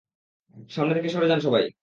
সামনে 0.69 0.93
থেকে 0.95 1.09
সরে 1.09 1.27
যান 1.27 1.39
সবাই! 1.39 1.63